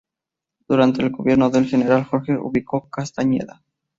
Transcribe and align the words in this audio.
Durante 0.67 1.03
el 1.03 1.11
gobierno 1.11 1.51
del 1.51 1.67
general 1.67 2.05
Jorge 2.05 2.35
Ubico 2.35 2.89
Castañeda. 2.89 3.61